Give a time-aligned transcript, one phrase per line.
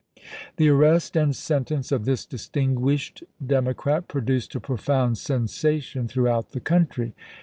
[0.57, 6.59] The arrest and sentence of this distinguished Democrat produced a profound sensation through out the
[6.59, 7.13] country.